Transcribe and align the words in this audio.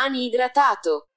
Rimani 0.00 0.24
idratato. 0.28 1.09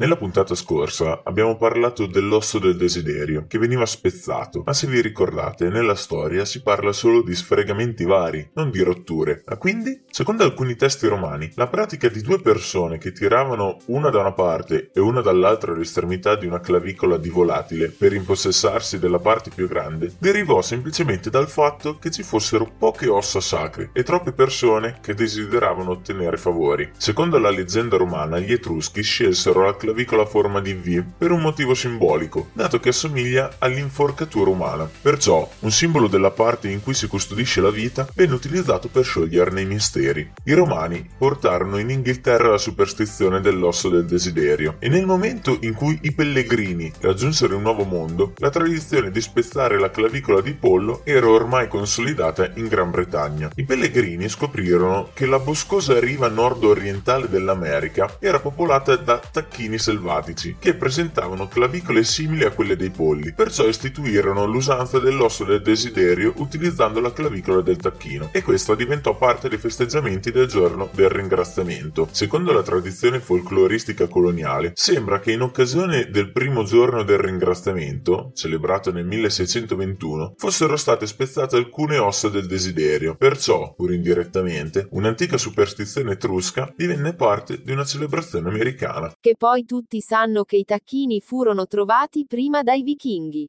Nella 0.00 0.14
puntata 0.14 0.54
scorsa 0.54 1.22
abbiamo 1.24 1.56
parlato 1.56 2.06
dell'osso 2.06 2.60
del 2.60 2.76
desiderio, 2.76 3.46
che 3.48 3.58
veniva 3.58 3.84
spezzato, 3.84 4.62
ma 4.64 4.72
se 4.72 4.86
vi 4.86 5.00
ricordate, 5.00 5.70
nella 5.70 5.96
storia 5.96 6.44
si 6.44 6.62
parla 6.62 6.92
solo 6.92 7.20
di 7.20 7.34
sfregamenti 7.34 8.04
vari, 8.04 8.48
non 8.52 8.70
di 8.70 8.80
rotture. 8.80 9.42
Ma 9.44 9.56
quindi, 9.56 10.02
secondo 10.08 10.44
alcuni 10.44 10.76
testi 10.76 11.08
romani, 11.08 11.50
la 11.56 11.66
pratica 11.66 12.08
di 12.08 12.20
due 12.20 12.40
persone 12.40 12.98
che 12.98 13.10
tiravano 13.10 13.78
una 13.86 14.08
da 14.10 14.20
una 14.20 14.30
parte 14.30 14.92
e 14.94 15.00
una 15.00 15.20
dall'altra 15.20 15.72
all'estremità 15.72 16.36
di 16.36 16.46
una 16.46 16.60
clavicola 16.60 17.16
di 17.16 17.28
volatile 17.28 17.88
per 17.88 18.12
impossessarsi 18.12 19.00
della 19.00 19.18
parte 19.18 19.50
più 19.52 19.66
grande, 19.66 20.12
derivò 20.20 20.62
semplicemente 20.62 21.28
dal 21.28 21.48
fatto 21.48 21.98
che 21.98 22.12
ci 22.12 22.22
fossero 22.22 22.70
poche 22.78 23.08
ossa 23.08 23.40
sacre 23.40 23.90
e 23.92 24.04
troppe 24.04 24.30
persone 24.30 24.98
che 25.02 25.14
desideravano 25.14 25.90
ottenere 25.90 26.36
favori. 26.36 26.88
Secondo 26.96 27.36
la 27.38 27.50
leggenda 27.50 27.96
romana, 27.96 28.38
gli 28.38 28.52
Etruschi 28.52 29.02
scelsero 29.02 29.64
la 29.64 29.72
clavicola 29.72 29.86
a 30.20 30.26
forma 30.26 30.60
di 30.60 30.74
V 30.74 31.04
per 31.16 31.30
un 31.30 31.40
motivo 31.40 31.74
simbolico, 31.74 32.48
dato 32.52 32.80
che 32.80 32.90
assomiglia 32.90 33.56
all'inforcatura 33.58 34.50
umana. 34.50 34.88
Perciò, 35.00 35.48
un 35.60 35.70
simbolo 35.70 36.08
della 36.08 36.30
parte 36.30 36.68
in 36.68 36.82
cui 36.82 36.94
si 36.94 37.06
custodisce 37.06 37.60
la 37.60 37.70
vita 37.70 38.06
venne 38.14 38.34
utilizzato 38.34 38.88
per 38.88 39.04
scioglierne 39.04 39.60
i 39.60 39.66
misteri. 39.66 40.30
I 40.44 40.52
romani 40.52 41.08
portarono 41.16 41.78
in 41.78 41.90
Inghilterra 41.90 42.50
la 42.50 42.58
superstizione 42.58 43.40
dell'osso 43.40 43.88
del 43.88 44.06
desiderio 44.06 44.76
e 44.78 44.88
nel 44.88 45.06
momento 45.06 45.58
in 45.60 45.74
cui 45.74 45.98
i 46.02 46.12
pellegrini 46.12 46.92
raggiunsero 47.00 47.56
il 47.56 47.62
nuovo 47.62 47.84
mondo, 47.84 48.34
la 48.36 48.50
tradizione 48.50 49.10
di 49.10 49.20
spezzare 49.20 49.78
la 49.78 49.90
clavicola 49.90 50.40
di 50.40 50.52
pollo 50.52 51.02
era 51.04 51.28
ormai 51.28 51.68
consolidata 51.68 52.50
in 52.54 52.68
Gran 52.68 52.90
Bretagna. 52.90 53.50
I 53.54 53.64
pellegrini 53.64 54.28
scoprirono 54.28 55.10
che 55.14 55.26
la 55.26 55.38
boscosa 55.38 55.98
riva 55.98 56.28
nord-orientale 56.28 57.28
dell'America 57.28 58.16
era 58.18 58.40
popolata 58.40 58.96
da 58.96 59.18
tacchini 59.18 59.77
selvatici, 59.78 60.56
che 60.58 60.74
presentavano 60.74 61.48
clavicole 61.48 62.04
simili 62.04 62.44
a 62.44 62.50
quelle 62.50 62.76
dei 62.76 62.90
polli, 62.90 63.32
perciò 63.32 63.66
istituirono 63.66 64.46
l'usanza 64.46 64.98
dell'osso 64.98 65.44
del 65.44 65.62
desiderio 65.62 66.32
utilizzando 66.36 67.00
la 67.00 67.12
clavicola 67.12 67.60
del 67.60 67.76
tacchino, 67.76 68.30
e 68.32 68.42
questa 68.42 68.74
diventò 68.74 69.16
parte 69.16 69.48
dei 69.48 69.58
festeggiamenti 69.58 70.30
del 70.30 70.46
giorno 70.46 70.88
del 70.92 71.08
ringraziamento. 71.08 72.08
Secondo 72.10 72.52
la 72.52 72.62
tradizione 72.62 73.20
folcloristica 73.20 74.06
coloniale, 74.08 74.72
sembra 74.74 75.20
che 75.20 75.32
in 75.32 75.42
occasione 75.42 76.08
del 76.10 76.32
primo 76.32 76.64
giorno 76.64 77.02
del 77.02 77.18
ringraziamento, 77.18 78.32
celebrato 78.34 78.92
nel 78.92 79.06
1621, 79.06 80.34
fossero 80.36 80.76
state 80.76 81.06
spezzate 81.06 81.56
alcune 81.56 81.98
ossa 81.98 82.28
del 82.28 82.46
desiderio, 82.46 83.16
perciò, 83.16 83.74
pur 83.74 83.92
indirettamente, 83.92 84.86
un'antica 84.90 85.36
superstizione 85.36 86.12
etrusca 86.12 86.72
divenne 86.76 87.14
parte 87.14 87.60
di 87.62 87.72
una 87.72 87.84
celebrazione 87.84 88.48
americana. 88.48 89.12
Che 89.20 89.34
poi 89.36 89.64
tutti 89.68 90.00
sanno 90.00 90.44
che 90.44 90.56
i 90.56 90.64
tacchini 90.64 91.20
furono 91.20 91.66
trovati 91.66 92.24
prima 92.26 92.62
dai 92.62 92.82
vichinghi. 92.82 93.46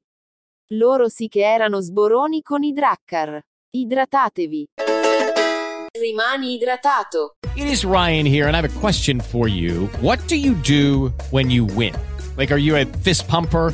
Loro 0.73 1.07
sì 1.07 1.29
che 1.29 1.39
erano 1.39 1.79
sboroni 1.79 2.41
con 2.41 2.61
i 2.61 2.73
drakkar. 2.73 3.41
Idratatevi. 3.69 4.67
Rimani 5.97 6.55
idratato. 6.55 7.35
It 7.55 7.67
is 7.67 7.85
Ryan 7.85 8.25
here, 8.25 8.47
and 8.47 8.55
I 8.55 8.59
have 8.59 8.69
a 8.69 8.79
question 8.79 9.21
for 9.21 9.47
you. 9.47 9.87
What 10.01 10.19
do 10.27 10.35
you 10.35 10.55
do 10.55 11.13
when 11.31 11.49
you 11.49 11.65
win? 11.65 11.93
Like, 12.35 12.51
are 12.51 12.59
you 12.59 12.75
a 12.75 12.85
fist 13.01 13.25
pumper? 13.27 13.73